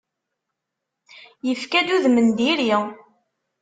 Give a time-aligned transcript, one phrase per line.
[1.47, 2.73] Yefka-d udem n diri.